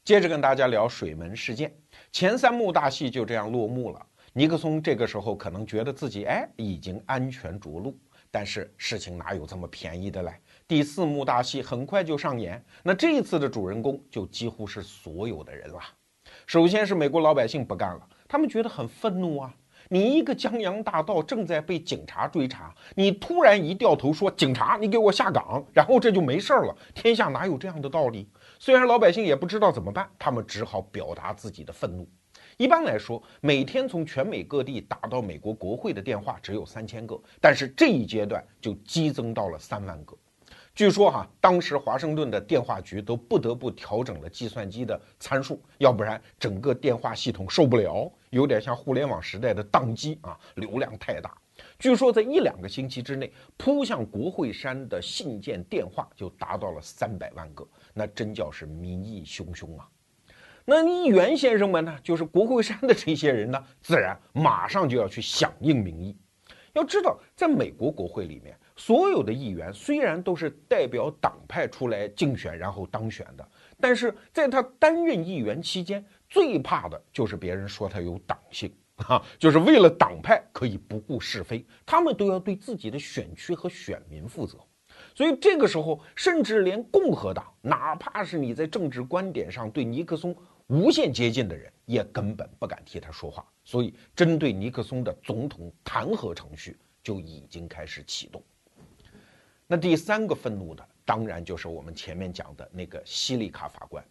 [0.05, 1.73] 接着跟大家聊水门事件，
[2.11, 4.05] 前三幕大戏就这样落幕了。
[4.33, 7.97] 尼克松这个时候可能觉得自己哎已经安全着陆，
[8.33, 10.33] 但是事情哪有这么便宜的嘞？
[10.67, 15.81] 第四幕大戏很快就上演，那这一次的主人公就几乎是所有的人了。
[16.49, 19.55] 首先是美国老百姓不干了，他们觉得很愤怒啊。
[19.89, 26.77] 你一个江洋大盗正在被警察追查，你突然一掉头说警察，你给我下岗，然后这就没事了。
[26.95, 28.29] 天下哪有这样的道理？
[28.59, 32.07] 虽然老百姓也不知道怎么办，他们只好表达自己的愤怒。
[32.59, 40.17] 一般来说，每天从全美各地打到美国国会的电话只有三千个，但是这一阶段就激增到了三万个。
[40.79, 51.37] 据说哈，当时华盛顿的电话局都不得不调整了计算机的参数，要不然整个电话系统受不了，有点像互联网时代的宕机啊，流量太大。
[51.81, 59.89] 据说在一两个星期之内，扑向国会山的信件电话就达到了三百万个，那真叫是民意汹汹啊。
[60.65, 66.17] 那议员先生们呢，就是国会山的这些人呢，自然马上就要去响应民意。
[66.75, 68.57] 要知道，在美国国会里面。
[68.79, 73.47] 所有的议员虽然都是代表党派出来竞选然后当选的，
[73.81, 78.73] 但是在他担任议员期间，最怕的就是别人说他有党性
[79.09, 84.57] 啊，就是为了党派可以不顾是非，他们都要对自己的选区和选民负责。
[85.13, 90.35] 所以这个时候，甚至连共和党，哪怕是你在政治观点上对尼克松
[90.69, 93.45] 无限接近的人也根本不敢替他说话。
[93.65, 98.41] 所以，针对尼克松的总统弹劾程序就已经开始启动。
[99.71, 104.03] 那第三个愤怒的，当然就是我们前面讲的那个西利卡法官。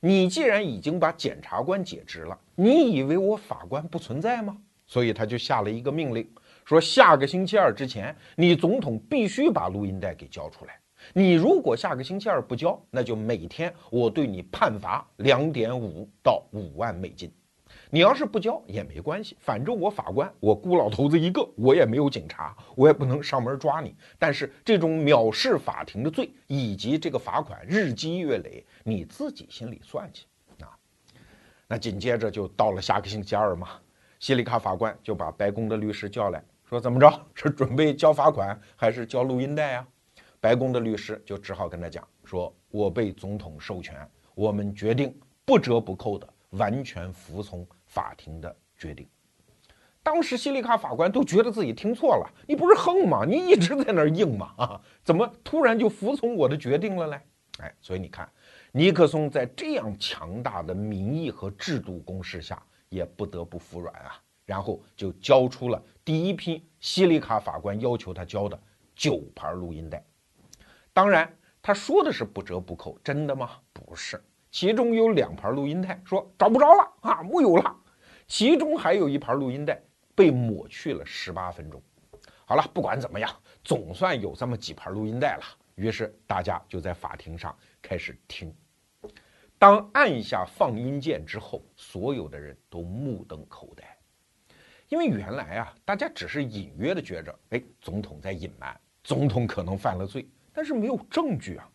[0.00, 4.58] 你既然已经把检察官解职了，你以为我法官不存在吗？
[4.84, 6.28] 所以他就下了一个命令，
[6.64, 10.76] 说下个星期二之前，你总统必须把录音带给交出来。
[11.14, 17.32] 你如果下个星期二不交，那就每天我对你判罚两点五到五万美金。
[17.90, 23.94] 你要是不交也没关系，反正我法官，我孤老头子一个，我也没有警察，我也不能上门抓你。
[24.18, 30.26] 但是这种藐视法庭的罪，以及这个罚款日积月累，你自己心里算去
[30.60, 30.76] 啊。
[31.68, 33.68] 那紧接着就到了下个星期二嘛，
[34.18, 37.08] 西里卡法官就把白宫的律师叫来说：“怎么着？
[37.34, 39.86] 是准备交罚款还是交录音带啊？”
[40.40, 43.96] 白宫的律师就只好跟他讲说：“我被总统授权，
[44.34, 47.64] 我们决定不折不扣的完全服从。”
[47.96, 49.08] 法庭的决定，
[50.02, 52.30] 当时西里卡法官都觉得自己听错了。
[52.46, 53.24] 你不是横吗？
[53.24, 54.52] 你一直在那儿硬吗？
[54.58, 57.18] 啊，怎么突然就服从我的决定了嘞？
[57.60, 58.30] 哎，所以你看，
[58.70, 64.20] 尼克松在这样强大的民意和制度攻势下，也不得不服软啊。
[64.44, 68.60] 然后就交出了第一批西里卡法官要求他交的
[68.94, 70.04] 九盘录音带。
[70.92, 73.52] 当然，他说的是不折不扣，真的吗？
[73.72, 77.74] 不是，其中有两盘录音带说找不着了啊，木有了。
[78.26, 79.80] 其中还有一盘录音带
[80.14, 81.80] 被抹去了十八分钟。
[82.44, 83.30] 好了，不管怎么样，
[83.64, 85.42] 总算有这么几盘录音带了。
[85.74, 88.54] 于是大家就在法庭上开始听。
[89.58, 93.96] 当按下放音键之后，所有的人都目瞪口呆，
[94.88, 101.68] 因为原来啊，大家只是隐约的觉着，哎，总统在隐瞒，总统可能犯了罪，但是没有证据啊。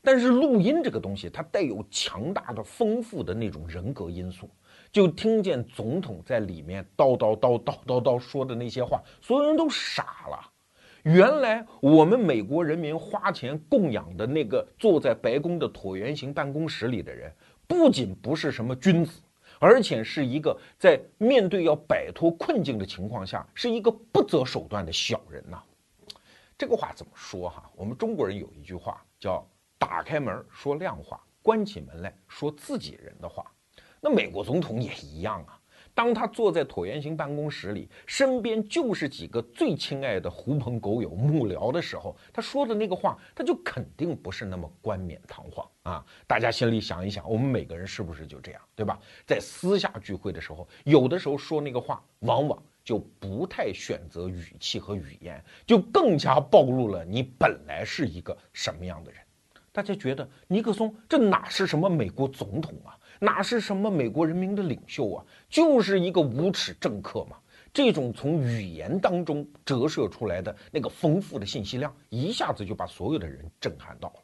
[0.00, 4.48] 但是录音这个东西，它带有强大的、丰富的那种人格因素。
[4.90, 10.52] 就听见总统在里面叨叨叨叨叨叨说的那些话，所有人都傻了。
[11.04, 17.32] 原来我们美国人民花钱供养的那个坐在白宫的椭圆形办公室里的人，
[17.66, 19.20] 不仅不是什么君子，
[19.58, 25.62] 而且是一个在面对要摆脱困境的情况下，是一个不择手段的小人呐。
[26.58, 27.70] 这个话怎么说哈？
[27.76, 29.46] 我们中国人有一句话叫
[29.78, 33.44] “打开门说亮话，关起门来说自己人的话”。
[34.00, 35.58] 那美国总统也一样啊，
[35.94, 46.06] 当他坐在椭圆形办公室里，身边就是几个最亲爱的狐朋狗友、幕僚的时候，他说的那个话，他就肯定不是那么冠冕堂皇啊。
[46.26, 49.00] 大家心里想一想，我们每个人是不是就这样，对吧？
[49.26, 59.20] 在私下聚会的时候，有的时候说那个话，往往就不太选择语气和语言，就更加暴露了你本来是一个什么样的人。
[59.72, 62.97] 大家觉得尼克松这哪是什么美国总统啊？
[63.18, 65.24] 哪是什么美国人民的领袖啊？
[65.48, 67.36] 就是一个无耻政客嘛！
[67.72, 74.14] 这种从语言当中折射出来的那个丰富的信息量，一下子就把所有的人震撼到了。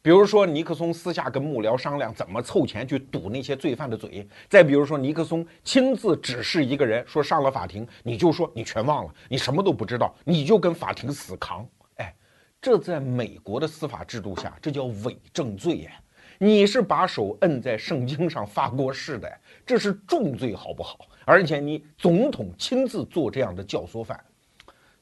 [0.00, 11.68] 比如说，尼克松私下跟幕僚商量怎么凑钱去堵那些罪犯的嘴；再比如说，尼克松亲自指示一个人说上了法庭，你就说你全忘了，你什么都不知道，你就跟法庭死扛。
[11.96, 12.14] 哎
[12.60, 15.90] 这在美国的司法制度下，这叫伪证罪呀！
[16.38, 20.98] 你是把手摁在圣经上发过誓的，这是重罪，好不好？
[21.24, 24.22] 而且你总统亲自做这样的教唆犯，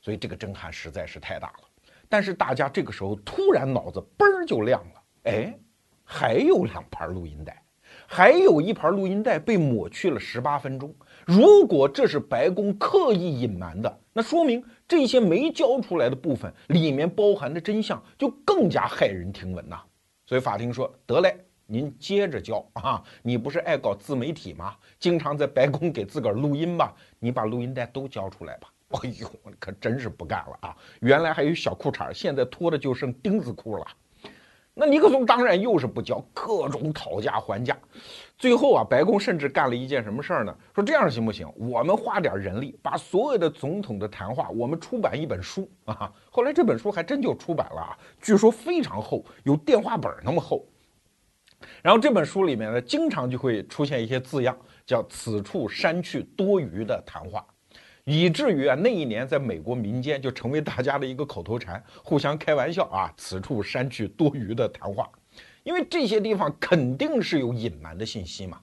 [0.01, 1.69] 所以这个震撼实在是太大了。
[2.09, 5.59] 但是大家这个时候突然脑子嘣儿就亮了，哎，
[6.05, 7.63] 还有两盘录音带，
[8.07, 10.95] 还有一盘录音带被抹去了十八分钟。
[11.27, 19.81] 如果这是白宫刻意隐瞒的，那说明这些没交出来的部分里面包含的真相就更加骇人听闻呐。
[20.27, 23.03] 所以法庭说：“得嘞，您接着交啊！
[23.23, 24.75] 你不是爱搞自媒体吗？
[24.99, 26.95] 经常在白宫给自个儿录音吧？
[27.19, 28.69] 你把录音带都交出来吧！”
[29.03, 30.77] 哎呦，可真是不干了啊！
[31.01, 33.87] 原来还有小裤衩，现在脱的就剩钉子裤了。
[34.73, 37.77] 那尼克松当然又是不交，各种讨价还价。
[38.45, 40.55] 最后啊，白宫甚至干了一件什么事儿呢？
[40.75, 41.51] 说这样行不行？
[41.57, 46.13] 我们花点人力，把所有的总统的谈话，我们出版一本书啊。
[46.31, 50.63] 后来这本书还真就出版了啊，据说非常厚，有电话本那么厚。
[51.81, 57.43] 然后这本书里面呢，经常就会出现一些字样，叫“此处删去多余的谈话”，
[58.05, 65.09] 以至于啊，那一年在美国民间就成为大家的一个口头禅，互相开玩笑啊，“此处删去多余的谈话”。
[65.65, 68.61] 因为这些地方肯定是有隐瞒的信息嘛，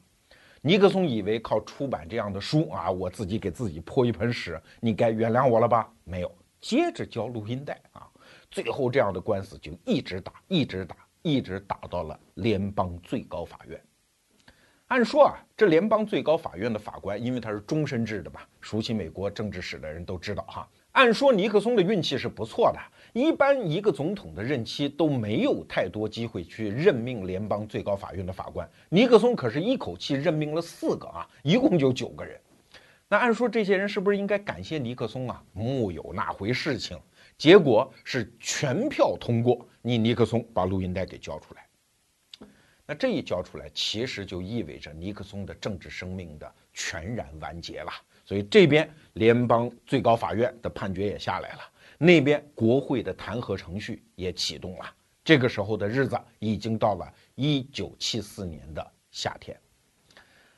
[0.61, 5.91] 尼克松以为靠出版这样的书啊，我自己给自己泼一盆屎，你该原谅我了吧？
[6.03, 6.31] 没有，
[6.61, 8.07] 接着交录音带啊，
[8.51, 13.81] 最后这样的官司就一直打，一直打，一直打到了联邦最高法院。
[14.85, 20.69] 按说啊，这联邦最高法院的法官，因为他是终身制的嘛，熟悉美国政治史的人都知道哈。
[20.91, 22.79] 按说尼克松的运气是不错的，
[23.14, 28.70] 一般一个总统的任期都没有太多机会去任命联邦最高法院的法官。
[28.89, 32.39] 尼克松可是一口气任命了四个啊，一共就九个人。
[33.09, 35.43] 那按说这些人是不是应该感谢尼克松啊？
[35.51, 36.97] 木有那回事情，
[37.38, 41.68] 结果是全票通过，你尼克松把录音带给交出来。
[42.86, 47.91] 那这一交出来，其实就意味着尼克松的政治生命的全然完结了。
[48.24, 51.59] 所以这边联邦最高法院的判决也下来了，
[52.03, 54.85] 那边国会的弹劾程序也启动了。
[55.23, 59.55] 这个时候的日子已经到了一九七四年的夏天，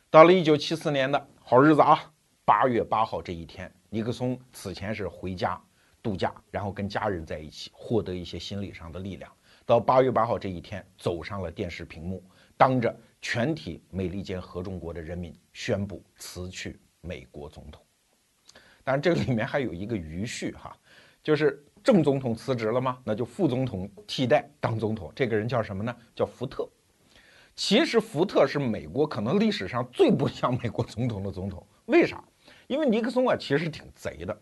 [0.09, 1.99] 到了一九七四年的好日子啊，
[2.45, 5.61] 八月八号这一天，尼克松此前是回家
[6.01, 9.29] 度假，然后跟家人在一起，获得一些心理上的力量。
[9.65, 12.23] 到八月八号这一天，走上了电视屏幕，
[12.55, 17.85] 当着全体美利坚合众国的人民宣布辞去美国总统。
[18.85, 20.77] 当然，这个里面还有一个余序哈，
[21.23, 22.99] 就是正总统辞职了吗？
[23.03, 25.11] 那就副总统替代当总统。
[25.15, 25.95] 这个人叫什么呢？
[26.13, 26.67] 叫福特。
[27.55, 31.65] 其实福特是美国可能历史上最不像美国总统的总统。
[31.85, 32.23] 为啥？
[32.67, 34.37] 因为尼克松啊，其实挺贼的。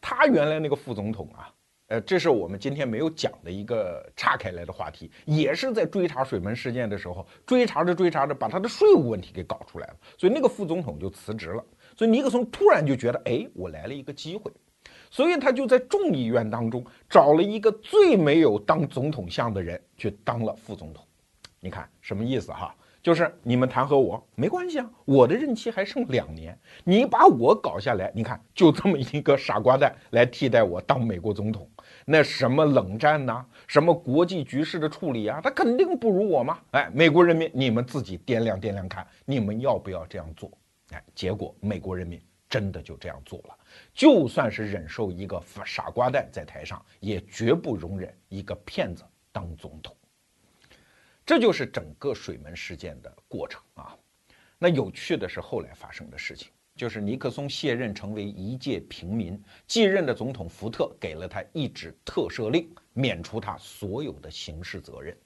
[0.00, 1.52] 他原来那个副总统啊。
[1.88, 11.64] 呃，这是我们今天没有讲的一个岔开来的话题，也是在追查水门事件的时候，追查着追查着，把他的税务问题给搞出来了，所以那个副总统就辞职了。
[11.96, 14.52] 所以尼克松突然就觉得，哎，我来了一个机会，
[15.10, 21.04] 所以他就在众议院当中找了一个最没有当总统相的人去当了副总统。
[21.60, 22.74] 你看什么意思哈？
[23.02, 31.66] 就是你们弹劾我没关系啊，我的任期还剩两年，你把我搞下来，你看就这么一个傻瓜蛋来替代我当美国总统，
[32.04, 36.58] 那什么冷战呐，什么国际局势的处理啊，他肯定不如我嘛。
[36.72, 40.50] 哎，美国人民，你们自己掂量掂量看，你们要不要这样做？
[40.92, 43.56] 哎，结果美国人民真的就这样做了，
[43.94, 49.96] 就算是忍受一个傻瓜蛋在台上，也绝不容忍一个骗子当总统。
[51.24, 53.96] 这就是整个水门事件的过程啊。
[54.58, 65.16] 那有趣的是后来发生的事情，就是尼克松卸任成为一介平民，继任的总统福特给了他一纸特赦令，免除他所有的刑事责任。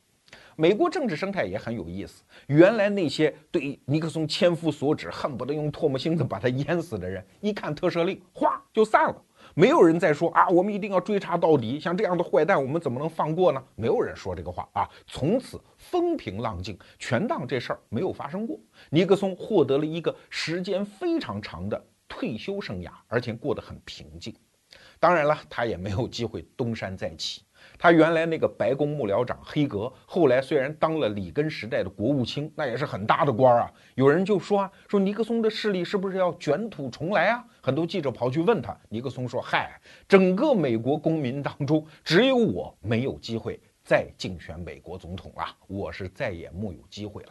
[0.57, 9.22] 美国政治生态也很有意思，原来那些对尼克松千夫所指，恨不得用唾沫星子把他淹死的人，一看特赦令，哗就散了。
[9.55, 11.78] 没有人再说啊，我们一定要追查到底。
[11.78, 13.62] 像这样的坏蛋，我们怎么能放过呢？
[13.76, 14.88] 没有人说这个话啊。
[15.07, 18.59] 从此风平浪静，全当这事儿没有发生过。
[18.90, 24.34] 尼克松获得了一个时间非常长的退休生涯，而且过得很平静。
[24.98, 27.42] 当然了，他也没有机会东山再起。
[27.78, 33.70] 他原来那个白宫幕僚长黑格，后来虽然当了里根时代的国务卿，那也是很大的官啊。
[33.94, 37.44] 有人就说啊，说尼克松的势力是不是要卷土重来啊？
[37.60, 47.30] 很多记者跑去问他，尼克松说：“嗨，整个美国公民当中，只有我没有机会再竞选美国总统了，我是再也木有机会了。”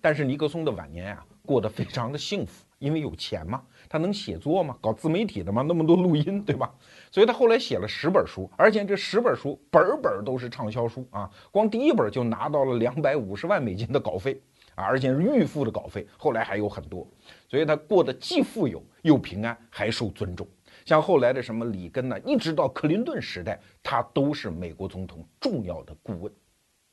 [0.00, 6.74] 但是尼克松的晚年啊，过得非常的幸福，因为有钱嘛，他能写作嘛，搞自媒体的嘛，那么多录音， 对吧？
[7.10, 14.40] 所以他后来写了十本书，而且这十本书本本都是畅销书啊，光第一本就拿到了两百五十万美金的稿费
[14.74, 17.06] 啊，而且是预付的稿费，后来还有很多，
[17.48, 20.46] 所以他过得既富有又平安，还受尊重。
[20.84, 26.32] 像后来的什么里根呢，一直到克林顿时代，他都是美国总统重要的顾问。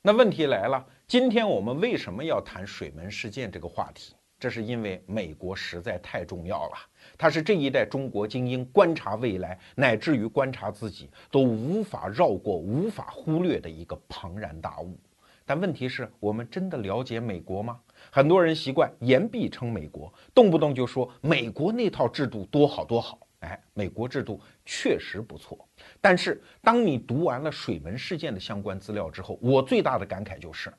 [0.02, 4.14] 那问题来了，今天我们为什么要谈水门事件这个话题？
[4.40, 6.78] 这是因为美国实在太重要了，
[7.18, 14.98] 它是这一代中国精英观察未来，乃至于观察自己都无法绕过、无法忽略的一个庞然大物。
[15.44, 17.78] 但问题是我们真的了解美国吗？
[18.10, 23.18] 很多人习惯言必称美国，动不动就说美国那套制度多好多好。
[23.40, 25.66] 哎，美国制度确实不错，
[26.00, 30.72] 但是当你读完了水门事件的相关资料之后，我最大的感慨就是，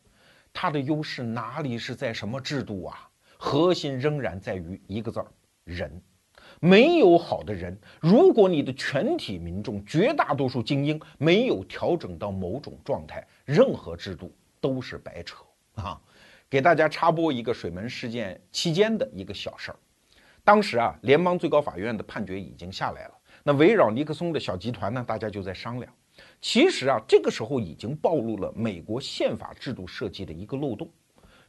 [0.53, 3.09] 它的优势哪里是在什么制度啊？
[3.43, 5.25] 核心仍然在于一个字儿：
[5.63, 5.99] 人。
[6.59, 15.99] 没有好的人，如果你的全体民众、绝大多数精英没有调整到某种状态，任何制度都是白扯啊！
[16.51, 19.79] 给大家插播一个水门事件期间的一个小事儿。
[20.43, 23.17] 当时啊，联邦最高法院的判决已经下来了。
[23.43, 25.91] 那围绕尼克松的小集团呢，大家就在商量。
[26.39, 30.87] 其实啊，这个时候已经暴露了美国宪法制度设计的一个漏洞，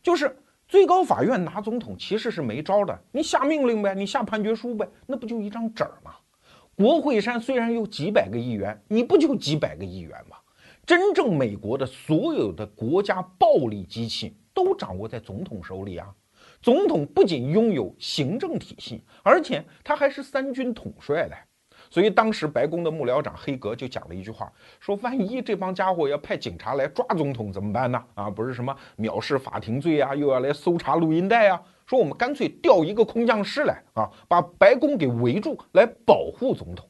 [0.02, 0.34] 就是
[0.72, 6.12] 最高法院拿总统其实是没招的，你下命令呗，你下判决书呗，那不就一张纸儿吗？
[6.74, 10.38] 国会山虽然有几百个议员，你不就几百个议员吗？
[10.86, 16.08] 真正美国的所有的国家暴力机器都掌握在总统手里啊。
[16.62, 21.36] 总统不仅拥有行政体系，而且他还是三军统帅嘞。
[21.92, 28.02] 所以当时白宫的幕僚长黑格就讲了一句话，说万一这帮家伙要派警察来抓总统怎么办呢？
[28.14, 31.62] 啊，不是什么藐视法庭罪啊，又要来搜查录音带啊。
[31.84, 36.88] 说我们干脆调一个空降师来啊，把白宫给围住，来保护总统。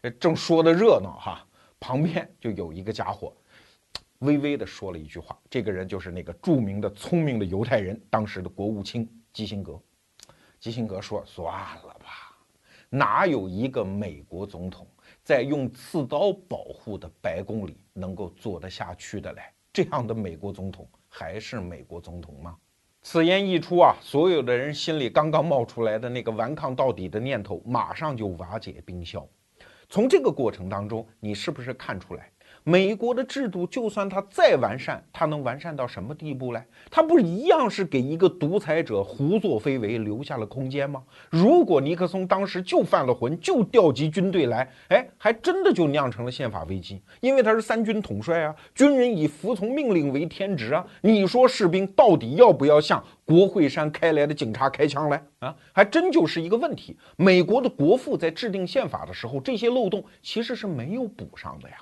[0.00, 1.46] 这正说的热闹哈，
[1.78, 3.30] 旁边就有一个家伙，
[4.20, 5.36] 微微的说了一句话。
[5.50, 9.78] 这个人就是那个著名的聪明的犹太人，当时的国务卿基辛格。
[10.58, 12.22] 基辛格说：“算了吧。”
[12.88, 14.86] 哪有一个美国总统
[15.22, 19.42] 在用刺刀保护的白宫里能够做得下去的嘞？
[19.72, 22.56] 这样的美国总统还是美国总统吗？
[23.02, 29.26] 此言一出啊，所有的人心里刚刚冒出来的那个顽抗到底的念头，马上就瓦解冰消。
[29.88, 32.30] 从这个过程当中，你是不是看出来？
[32.68, 36.60] 美国的制度，就算它再完善，它能完善到什么地步嘞？
[36.90, 41.00] 它不一样是给一个独裁者胡作非为留下了空间吗？
[41.30, 50.84] 如果尼克松当时就犯了浑，就调集军队来，哎，还真的就酿成了宪法危机，因为他是三军统帅啊，军人以服从命令为天职啊。
[51.02, 55.54] 你说士兵到底要不要向国会山开来的警察开枪来啊？
[55.72, 56.96] 还真就是一个问题。
[57.14, 61.76] 美国的国父在制定宪法的时候，这些漏洞其实是没有补上的呀。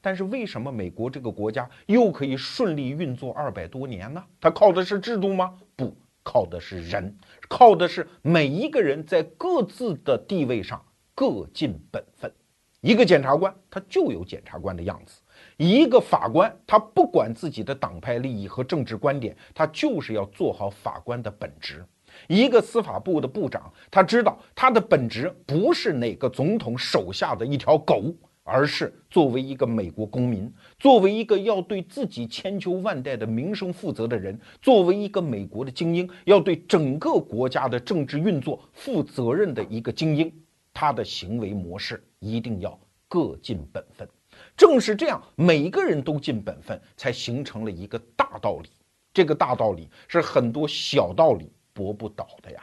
[0.00, 4.24] 但是为什么美国这个国家又可以顺利运作二百多年呢？
[4.40, 5.54] 它靠的是制度吗？
[5.76, 7.16] 不，靠的是人，
[7.48, 10.84] 靠的是每一个人在各自的地位上
[11.14, 12.32] 各尽本分。
[12.80, 15.20] 一个检察官他就有检察官的样子，
[15.56, 21.84] 一个法官他不管自己的党派利益和政治观点，他就是要做好法官的本职。
[22.28, 28.14] 一个司法部的部长，他知道他的本职不是哪个总统手下的一条狗。
[28.50, 40.32] 而是作为一个美国公民，作为一个要对自己千秋万代的名声负责的人，作为一个美国的精英，要对整个国家的政治运作负责任的一个精英，
[40.72, 44.08] 他的行为模式一定要各尽本分。
[44.56, 48.70] 正是这样，每个人都尽本分，才形成了一个大道理。
[49.12, 52.62] 这个大道理是很多小道理驳不倒的呀。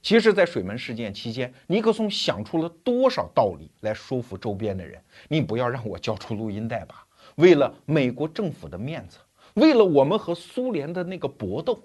[0.00, 5.02] 其实，在水门事件期间，尼克松想出了多少道理来说服周边的人？
[5.28, 7.06] 你不要让我交出录音带吧！
[7.36, 9.18] 为了美国政府的面子，
[9.54, 11.82] 为了我们和苏联的那个搏斗，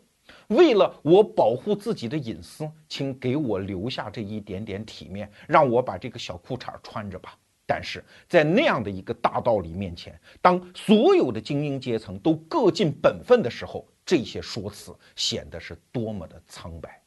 [0.47, 7.37] 为了我保护自己的隐私，请给我留下这一点点体面，让我把这个小裤衩穿着吧。
[7.65, 17.02] 但是在那样的一个大道理面前，当所有的精英阶层都各尽本分的时候，这些说辞显得是多么的苍白。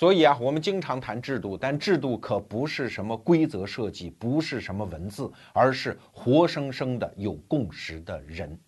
[0.00, 8.58] 所以啊，我们经常谈制度，但制度可不是什么规则设计，不是什么文字，而是活生生的有共识的人。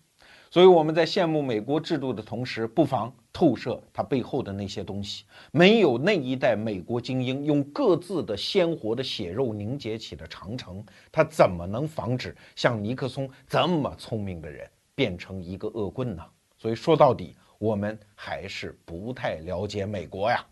[0.51, 5.25] 所以我们在羡慕美国制度的同时，不妨透射它背后的那些东西。
[5.51, 16.23] 没有那一代美国精英用各自的鲜活的血肉凝结起的长城，他怎么能防止像尼克松这么聪明的人变成一个恶棍呢？
[16.59, 20.45] 所以说到底，我们还是不太了解美国呀。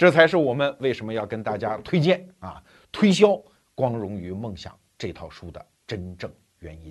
[0.00, 3.26] 这才是我们为什么要跟大家推荐啊、推销
[3.74, 6.90] 《光荣与梦想》这套书的真正原因。